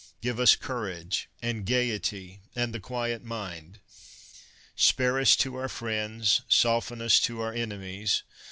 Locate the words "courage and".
0.55-1.63